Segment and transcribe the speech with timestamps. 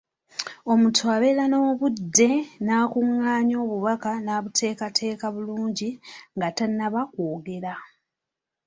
[0.71, 2.29] Omuntu abeera n’obudde
[2.65, 5.89] n’akungaanya obubaka n’abuteekateeka bulungi
[6.35, 7.73] nga tannaba kwogera.